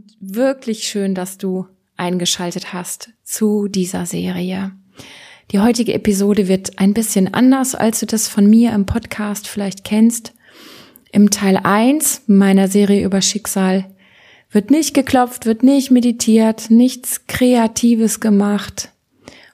[0.00, 1.66] Und wirklich schön, dass du
[1.98, 4.72] eingeschaltet hast zu dieser Serie.
[5.50, 9.84] Die heutige Episode wird ein bisschen anders, als du das von mir im Podcast vielleicht
[9.84, 10.32] kennst.
[11.12, 13.90] Im Teil 1 meiner Serie über Schicksal
[14.50, 18.92] wird nicht geklopft, wird nicht meditiert, nichts Kreatives gemacht.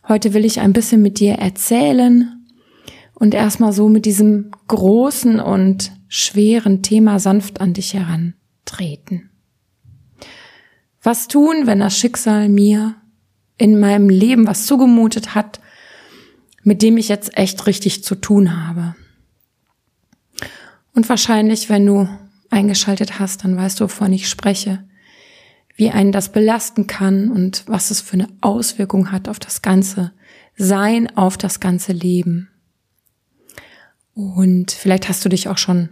[0.06, 2.46] Heute will ich ein bisschen mit dir erzählen
[3.14, 9.30] und erstmal so mit diesem großen und schweren Thema sanft an dich herantreten.
[11.06, 12.96] Was tun, wenn das Schicksal mir
[13.58, 15.60] in meinem Leben was zugemutet hat,
[16.64, 18.96] mit dem ich jetzt echt richtig zu tun habe?
[20.94, 22.08] Und wahrscheinlich, wenn du
[22.50, 24.82] eingeschaltet hast, dann weißt du, wovon ich spreche,
[25.76, 30.10] wie einen das belasten kann und was es für eine Auswirkung hat auf das ganze
[30.56, 32.48] Sein, auf das ganze Leben.
[34.12, 35.90] Und vielleicht hast du dich auch schon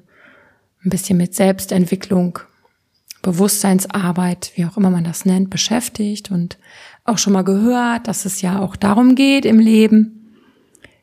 [0.84, 2.40] ein bisschen mit Selbstentwicklung,
[3.24, 6.58] Bewusstseinsarbeit, wie auch immer man das nennt, beschäftigt und
[7.04, 10.30] auch schon mal gehört, dass es ja auch darum geht im Leben,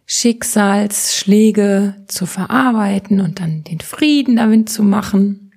[0.06, 5.52] Schicksalsschläge zu verarbeiten und dann den Frieden damit zu machen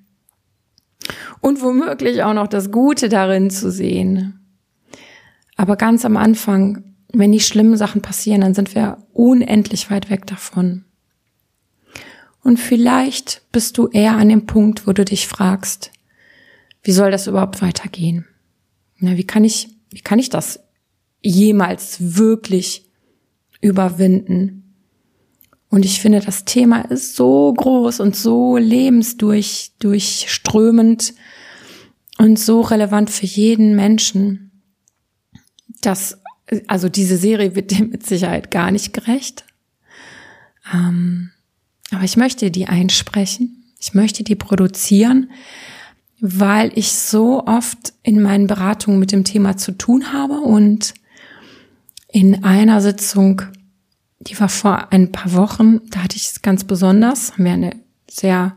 [1.40, 4.40] und womöglich auch noch das Gute darin zu sehen.
[5.56, 10.26] Aber ganz am Anfang, wenn die schlimmen Sachen passieren, dann sind wir unendlich weit weg
[10.26, 10.84] davon.
[12.42, 15.90] Und vielleicht bist du eher an dem Punkt, wo du dich fragst,
[16.84, 18.26] wie soll das überhaupt weitergehen?
[18.98, 20.60] Na, wie kann ich, wie kann ich das
[21.24, 22.88] jemals wirklich
[23.60, 24.76] überwinden.
[25.70, 31.14] Und ich finde, das Thema ist so groß und so lebensdurchströmend
[32.18, 34.62] und so relevant für jeden Menschen,
[35.80, 36.20] dass,
[36.68, 39.44] also diese Serie wird dem mit Sicherheit gar nicht gerecht.
[40.72, 41.32] Ähm,
[41.90, 43.72] aber ich möchte die einsprechen.
[43.80, 45.30] Ich möchte die produzieren,
[46.26, 50.94] weil ich so oft in meinen Beratungen mit dem Thema zu tun habe und
[52.08, 53.42] in einer Sitzung,
[54.20, 57.76] die war vor ein paar Wochen, da hatte ich es ganz besonders, haben wir eine
[58.08, 58.56] sehr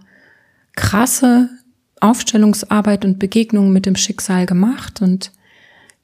[0.77, 1.49] krasse
[1.99, 5.33] Aufstellungsarbeit und Begegnung mit dem Schicksal gemacht und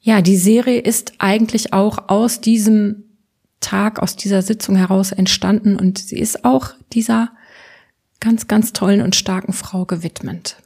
[0.02, 3.04] ja, die Serie ist eigentlich auch aus diesem
[3.60, 7.30] Tag, aus dieser Sitzung heraus entstanden und sie ist auch dieser
[8.20, 10.58] ganz, ganz tollen und starken Frau gewidmet.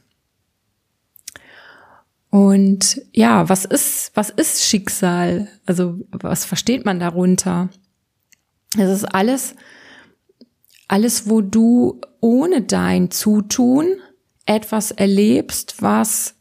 [2.29, 5.47] Und ja, was ist, was ist Schicksal?
[5.65, 7.69] Also, was versteht man darunter?
[8.77, 9.55] Es ist alles,
[10.87, 13.87] alles, wo du ohne dein Zutun
[14.45, 16.35] etwas erlebst, was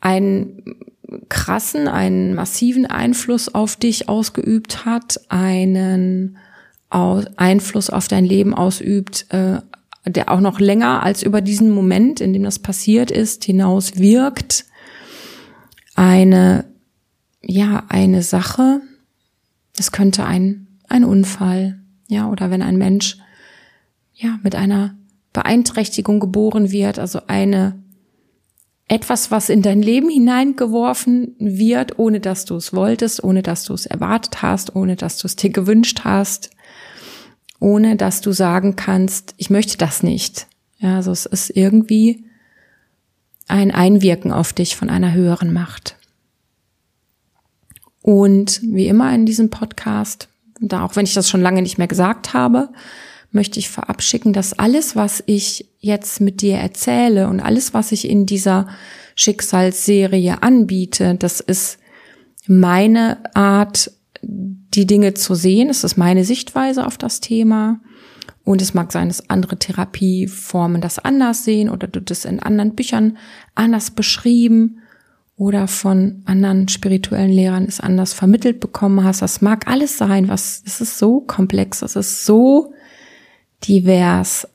[0.00, 0.80] einen
[1.28, 6.38] krassen, einen massiven Einfluss auf dich ausgeübt hat, einen
[6.88, 9.60] Einfluss auf dein Leben ausübt, äh,
[10.06, 14.64] der auch noch länger als über diesen Moment, in dem das passiert ist, hinaus wirkt
[16.00, 16.64] eine,
[17.42, 18.80] ja, eine Sache,
[19.78, 21.78] es könnte ein, ein Unfall,
[22.08, 23.18] ja, oder wenn ein Mensch,
[24.14, 24.96] ja, mit einer
[25.34, 27.82] Beeinträchtigung geboren wird, also eine,
[28.88, 33.74] etwas, was in dein Leben hineingeworfen wird, ohne dass du es wolltest, ohne dass du
[33.74, 36.50] es erwartet hast, ohne dass du es dir gewünscht hast,
[37.60, 40.46] ohne dass du sagen kannst, ich möchte das nicht.
[40.78, 42.24] Ja, also es ist irgendwie
[43.50, 45.96] ein Einwirken auf dich von einer höheren Macht.
[48.02, 50.28] Und wie immer in diesem Podcast,
[50.60, 52.70] da auch wenn ich das schon lange nicht mehr gesagt habe,
[53.32, 57.92] möchte ich vorab schicken, dass alles, was ich jetzt mit dir erzähle und alles, was
[57.92, 58.66] ich in dieser
[59.14, 61.78] Schicksalsserie anbiete, das ist
[62.46, 65.70] meine Art, die Dinge zu sehen.
[65.70, 67.80] Es ist meine Sichtweise auf das Thema.
[68.44, 72.74] Und es mag sein, dass andere Therapieformen das anders sehen oder du das in anderen
[72.74, 73.18] Büchern
[73.54, 74.80] anders beschrieben
[75.36, 79.22] oder von anderen spirituellen Lehrern es anders vermittelt bekommen hast.
[79.22, 82.74] Das mag alles sein, was, es ist so komplex, es ist so
[83.66, 84.48] divers,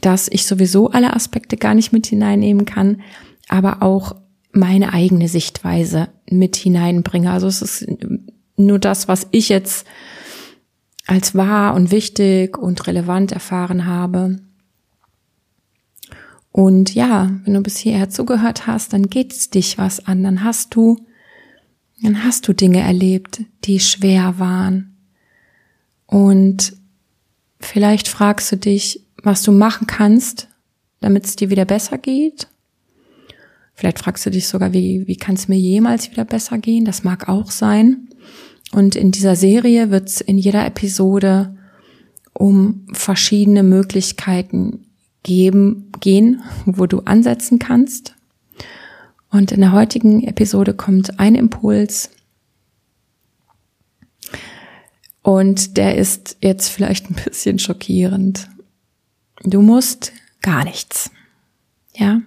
[0.00, 3.00] dass ich sowieso alle Aspekte gar nicht mit hineinnehmen kann,
[3.48, 4.16] aber auch
[4.52, 7.30] meine eigene Sichtweise mit hineinbringe.
[7.30, 7.86] Also es ist
[8.56, 9.86] nur das, was ich jetzt
[11.06, 14.40] als wahr und wichtig und relevant erfahren habe.
[16.50, 20.74] Und ja, wenn du bis hierher zugehört hast, dann geht's dich was an, dann hast
[20.74, 20.96] du,
[22.02, 24.96] dann hast du Dinge erlebt, die schwer waren.
[26.06, 26.74] Und
[27.60, 30.48] vielleicht fragst du dich, was du machen kannst,
[31.00, 32.48] damit es dir wieder besser geht.
[33.74, 36.86] Vielleicht fragst du dich sogar, wie, wie kann es mir jemals wieder besser gehen?
[36.86, 38.08] Das mag auch sein.
[38.72, 41.56] Und in dieser Serie wird es in jeder Episode
[42.32, 44.86] um verschiedene Möglichkeiten
[45.22, 48.14] geben, gehen, wo du ansetzen kannst.
[49.30, 52.10] Und in der heutigen Episode kommt ein Impuls.
[55.22, 58.48] Und der ist jetzt vielleicht ein bisschen schockierend.
[59.42, 61.10] Du musst gar nichts.
[61.94, 62.20] Ja?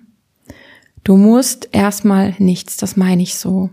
[1.03, 3.69] Du musst erstmal nichts, das meine ich so.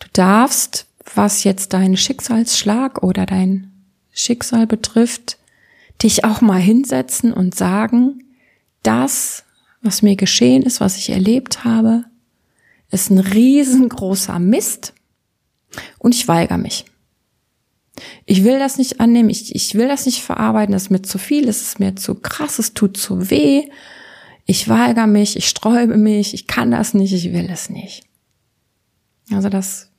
[0.00, 3.70] Du darfst, was jetzt deinen Schicksalsschlag oder dein
[4.12, 5.38] Schicksal betrifft,
[6.02, 8.24] dich auch mal hinsetzen und sagen,
[8.82, 9.44] das,
[9.82, 12.04] was mir geschehen ist, was ich erlebt habe,
[12.90, 14.94] ist ein riesengroßer Mist
[15.98, 16.84] und ich weigere mich.
[18.24, 21.18] Ich will das nicht annehmen, ich, ich will das nicht verarbeiten, das ist mir zu
[21.18, 23.68] viel, es ist mir zu krass, es tut zu weh.
[24.46, 28.04] Ich weigere mich, ich sträube mich, ich kann das nicht, ich will es nicht.
[29.30, 29.90] Also das,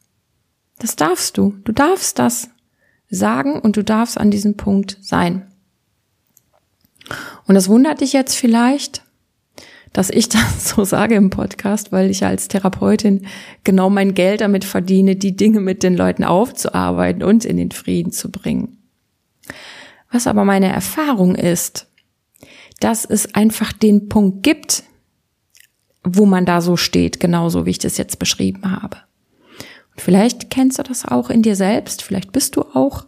[0.80, 1.56] das darfst du.
[1.64, 2.50] Du darfst das
[3.10, 5.48] sagen und du darfst an diesem Punkt sein.
[7.46, 9.04] Und das wundert dich jetzt vielleicht,
[9.94, 13.26] dass ich das so sage im Podcast, weil ich als Therapeutin
[13.64, 18.12] genau mein Geld damit verdiene, die Dinge mit den Leuten aufzuarbeiten und in den Frieden
[18.12, 18.78] zu bringen.
[20.12, 21.88] Was aber meine Erfahrung ist,
[22.80, 24.84] dass es einfach den Punkt gibt,
[26.04, 28.98] wo man da so steht, genauso wie ich das jetzt beschrieben habe.
[29.98, 33.06] Vielleicht kennst du das auch in dir selbst, vielleicht bist du auch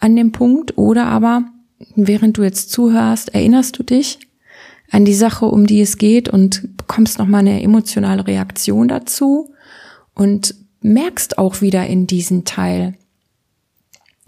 [0.00, 1.44] an dem Punkt oder aber
[1.94, 4.18] während du jetzt zuhörst, erinnerst du dich
[4.90, 9.52] an die Sache, um die es geht und bekommst nochmal eine emotionale Reaktion dazu
[10.14, 12.94] und merkst auch wieder in diesen Teil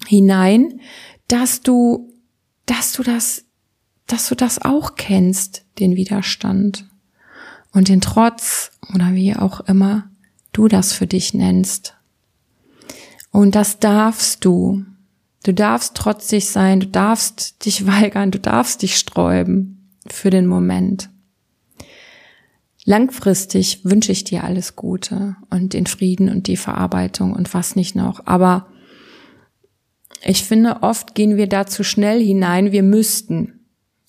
[0.06, 0.81] hinein,
[1.29, 2.12] dass du,
[2.67, 3.44] dass du das,
[4.06, 6.87] dass du das auch kennst, den Widerstand.
[7.70, 10.11] Und den Trotz oder wie auch immer
[10.53, 11.95] du das für dich nennst.
[13.31, 14.85] Und das darfst du.
[15.45, 21.11] Du darfst trotzig sein, du darfst dich weigern, du darfst dich sträuben für den Moment.
[22.85, 27.95] Langfristig wünsche ich dir alles Gute und den Frieden und die Verarbeitung und was nicht
[27.95, 28.27] noch.
[28.27, 28.69] Aber
[30.25, 32.73] ich finde, oft gehen wir da zu schnell hinein.
[32.73, 33.61] Wir müssten.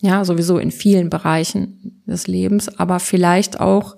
[0.01, 3.97] Ja, sowieso in vielen Bereichen des Lebens, aber vielleicht auch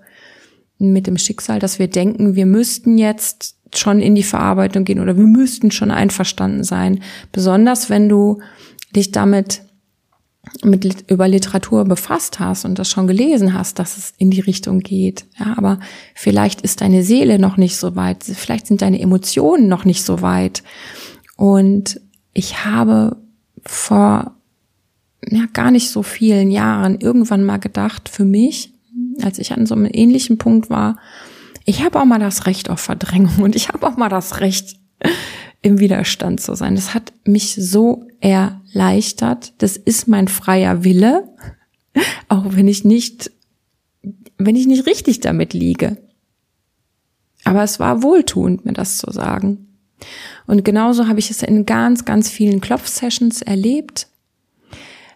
[0.82, 5.18] mit dem Schicksal, dass wir denken, wir müssten jetzt schon in die Verarbeitung gehen oder
[5.18, 7.02] wir müssten schon einverstanden sein.
[7.32, 8.40] Besonders wenn du
[8.96, 9.62] dich damit
[10.64, 14.80] mit über Literatur befasst hast und das schon gelesen hast, dass es in die Richtung
[14.80, 15.26] geht.
[15.40, 15.80] Ja, aber
[16.16, 20.22] vielleicht ist deine Seele noch nicht so weit, vielleicht sind deine Emotionen noch nicht so
[20.22, 20.64] weit.
[21.38, 22.02] Und
[22.34, 23.18] ich habe
[23.66, 24.36] vor
[25.30, 28.74] ja, gar nicht so vielen Jahren irgendwann mal gedacht für mich,
[29.22, 30.98] als ich an so einem ähnlichen Punkt war,
[31.66, 34.78] ich habe auch mal das Recht auf Verdrängung und ich habe auch mal das Recht,
[35.62, 36.76] im Widerstand zu sein.
[36.76, 39.54] Das hat mich so erleichtert.
[39.60, 41.30] Das ist mein freier Wille,
[42.30, 43.32] auch wenn ich nicht,
[44.38, 45.98] wenn ich nicht richtig damit liege.
[47.44, 49.68] Aber es war wohltuend, mir das zu sagen.
[50.48, 54.08] Und genauso habe ich es in ganz, ganz vielen Klopfsessions erlebt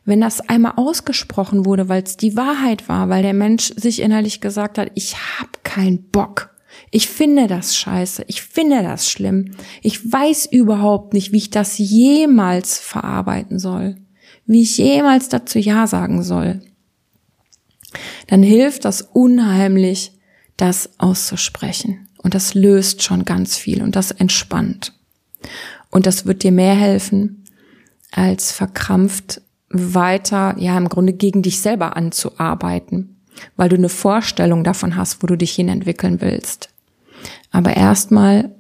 [0.06, 4.40] wenn das einmal ausgesprochen wurde, weil es die Wahrheit war, weil der Mensch sich innerlich
[4.40, 6.52] gesagt hat, ich hab keinen Bock.
[6.92, 8.24] Ich finde das scheiße.
[8.28, 9.52] Ich finde das schlimm.
[9.82, 13.98] Ich weiß überhaupt nicht, wie ich das jemals verarbeiten soll.
[14.46, 16.62] Wie ich jemals dazu Ja sagen soll.
[18.28, 20.12] Dann hilft das unheimlich,
[20.58, 22.08] das auszusprechen.
[22.18, 24.94] Und das löst schon ganz viel und das entspannt.
[25.92, 27.44] Und das wird dir mehr helfen,
[28.12, 29.42] als verkrampft
[29.94, 33.18] weiter, ja, im Grunde gegen dich selber anzuarbeiten,
[33.56, 36.70] weil du eine Vorstellung davon hast, wo du dich hin entwickeln willst.
[37.52, 38.54] Aber erstmal,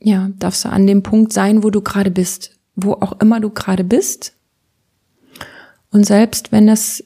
[0.00, 3.50] ja, darfst du an dem Punkt sein, wo du gerade bist, wo auch immer du
[3.50, 4.34] gerade bist.
[5.90, 7.04] Und selbst wenn das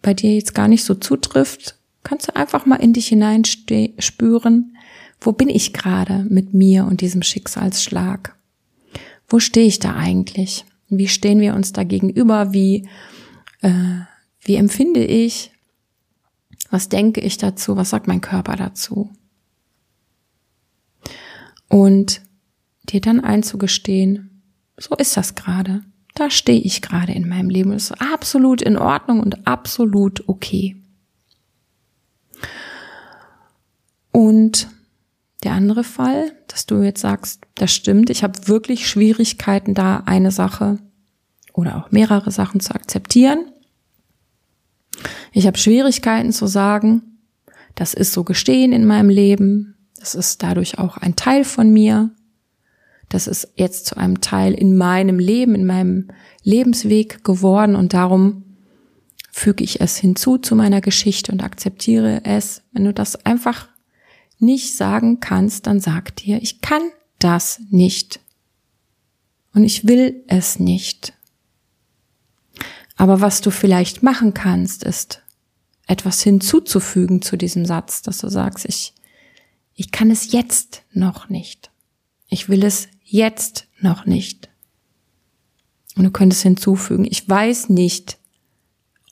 [0.00, 4.76] bei dir jetzt gar nicht so zutrifft, kannst du einfach mal in dich hinein spüren,
[5.20, 8.36] wo bin ich gerade mit mir und diesem Schicksalsschlag?
[9.28, 10.64] Wo stehe ich da eigentlich?
[10.98, 12.52] Wie stehen wir uns da gegenüber?
[12.52, 12.86] Wie,
[13.62, 14.00] äh,
[14.40, 15.52] wie empfinde ich?
[16.70, 17.76] Was denke ich dazu?
[17.76, 19.10] Was sagt mein Körper dazu?
[21.68, 22.20] Und
[22.84, 24.42] dir dann einzugestehen,
[24.76, 25.82] so ist das gerade.
[26.14, 27.70] Da stehe ich gerade in meinem Leben.
[27.70, 30.76] Das ist absolut in Ordnung und absolut okay.
[34.10, 34.68] Und
[35.42, 40.30] der andere Fall, dass du jetzt sagst, das stimmt, ich habe wirklich Schwierigkeiten, da eine
[40.30, 40.78] Sache
[41.52, 43.50] oder auch mehrere Sachen zu akzeptieren.
[45.32, 47.18] Ich habe Schwierigkeiten zu sagen,
[47.74, 52.10] das ist so gestehen in meinem Leben, das ist dadurch auch ein Teil von mir,
[53.08, 56.08] das ist jetzt zu einem Teil in meinem Leben, in meinem
[56.42, 58.44] Lebensweg geworden und darum
[59.30, 62.62] füge ich es hinzu zu meiner Geschichte und akzeptiere es.
[62.72, 63.68] Wenn du das einfach
[64.42, 66.82] nicht sagen kannst, dann sag dir, ich kann
[67.18, 68.20] das nicht.
[69.54, 71.14] Und ich will es nicht.
[72.96, 75.22] Aber was du vielleicht machen kannst, ist
[75.86, 78.94] etwas hinzuzufügen zu diesem Satz, dass du sagst, ich,
[79.74, 81.70] ich kann es jetzt noch nicht.
[82.28, 84.48] Ich will es jetzt noch nicht.
[85.96, 88.18] Und du könntest hinzufügen, ich weiß nicht,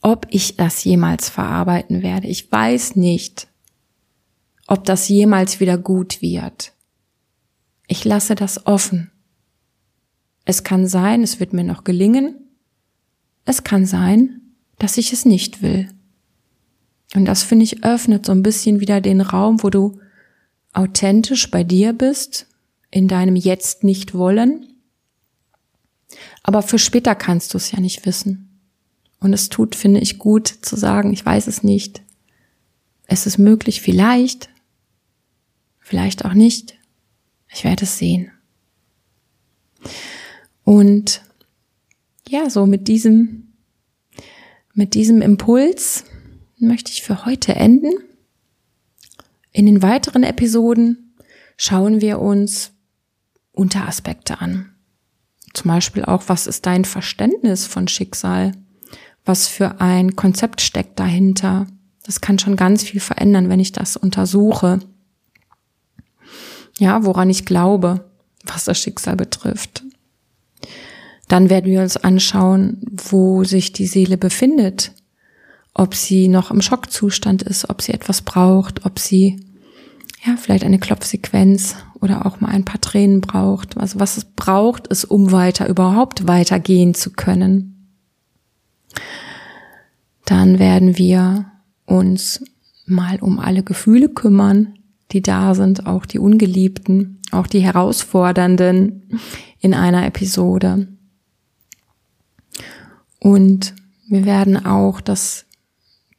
[0.00, 2.28] ob ich das jemals verarbeiten werde.
[2.28, 3.48] Ich weiß nicht,
[4.70, 6.72] ob das jemals wieder gut wird.
[7.88, 9.10] Ich lasse das offen.
[10.44, 12.36] Es kann sein, es wird mir noch gelingen.
[13.44, 14.42] Es kann sein,
[14.78, 15.88] dass ich es nicht will.
[17.16, 19.98] Und das finde ich öffnet so ein bisschen wieder den Raum, wo du
[20.72, 22.46] authentisch bei dir bist,
[22.92, 24.68] in deinem Jetzt nicht wollen.
[26.44, 28.60] Aber für später kannst du es ja nicht wissen.
[29.18, 32.02] Und es tut, finde ich, gut zu sagen, ich weiß es nicht.
[33.08, 34.48] Es ist möglich, vielleicht,
[35.90, 36.78] vielleicht auch nicht.
[37.52, 38.30] Ich werde es sehen.
[40.62, 41.22] Und
[42.28, 43.54] ja, so mit diesem,
[44.72, 46.04] mit diesem Impuls
[46.58, 47.92] möchte ich für heute enden.
[49.50, 51.16] In den weiteren Episoden
[51.56, 52.70] schauen wir uns
[53.50, 54.72] Unteraspekte an.
[55.54, 58.52] Zum Beispiel auch, was ist dein Verständnis von Schicksal?
[59.24, 61.66] Was für ein Konzept steckt dahinter?
[62.04, 64.78] Das kann schon ganz viel verändern, wenn ich das untersuche.
[66.80, 68.06] Ja, woran ich glaube,
[68.42, 69.84] was das Schicksal betrifft.
[71.28, 74.92] Dann werden wir uns anschauen, wo sich die Seele befindet,
[75.74, 79.44] ob sie noch im Schockzustand ist, ob sie etwas braucht, ob sie
[80.24, 83.76] ja vielleicht eine Klopfsequenz oder auch mal ein paar Tränen braucht.
[83.76, 87.90] Also was es braucht, ist, um weiter überhaupt weitergehen zu können.
[90.24, 91.44] Dann werden wir
[91.84, 92.42] uns
[92.86, 94.79] mal um alle Gefühle kümmern,
[95.12, 99.18] die da sind, auch die ungeliebten, auch die herausfordernden
[99.58, 100.88] in einer Episode.
[103.18, 103.74] Und
[104.08, 105.46] wir werden auch das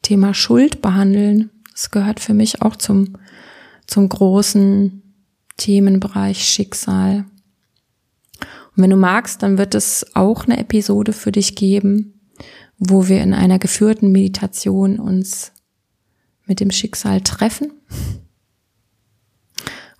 [0.02, 1.50] Thema Schuld behandeln.
[1.72, 3.18] Das gehört für mich auch zum,
[3.88, 5.02] zum großen
[5.58, 7.26] Themenbereich Schicksal.
[8.76, 12.22] Und wenn du magst, dann wird es auch eine Episode für dich geben,
[12.78, 15.52] wo wir in einer geführten Meditation uns
[16.46, 17.72] mit dem Schicksal treffen.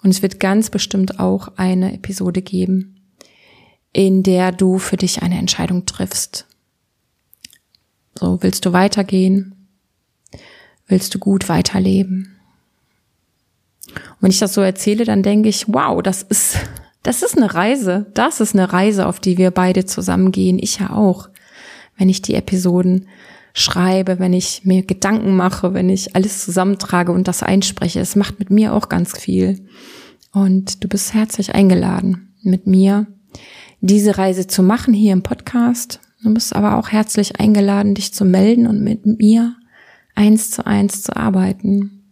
[0.04, 3.02] Und es wird ganz bestimmt auch eine Episode geben,
[3.94, 6.48] in der du für dich eine Entscheidung triffst.
[8.16, 9.56] So, willst du weitergehen?
[10.88, 12.38] Willst du gut weiterleben?
[13.88, 16.58] Und wenn ich das so erzähle, dann denke ich, wow, das ist,
[17.04, 18.08] das ist eine Reise.
[18.14, 20.60] Das ist eine Reise, auf die wir beide zusammen gehen.
[20.60, 21.30] Ich ja auch.
[21.98, 23.08] Wenn ich die Episoden
[23.54, 28.00] schreibe, wenn ich mir Gedanken mache, wenn ich alles zusammentrage und das einspreche.
[28.00, 29.66] Es macht mit mir auch ganz viel.
[30.32, 33.08] Und du bist herzlich eingeladen, mit mir
[33.82, 38.26] diese Reise zu machen hier im Podcast Du bist aber auch herzlich eingeladen, dich zu
[38.26, 39.56] melden und mit mir
[40.14, 42.04] eins zu eins zu arbeiten.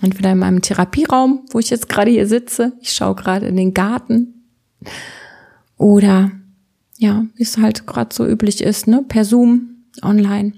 [0.00, 3.74] Entweder in meinem Therapieraum, wo ich jetzt gerade hier sitze, ich schaue gerade in den
[3.74, 4.46] Garten,
[5.76, 6.30] oder
[6.96, 10.54] ja, wie es halt gerade so üblich ist, ne, per Zoom, online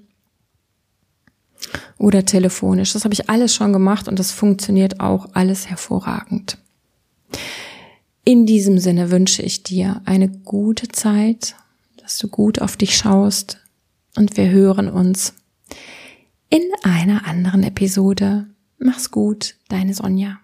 [1.99, 2.93] oder telefonisch.
[2.93, 6.59] Das habe ich alles schon gemacht und das funktioniert auch alles hervorragend.
[8.25, 11.57] In diesem Sinne wünsche ich dir eine gute Zeit
[12.03, 13.59] dass du gut auf dich schaust
[14.17, 15.35] und wir hören uns
[16.51, 18.47] in einer anderen Episode.
[18.79, 20.42] Mach's gut, deine Sonja.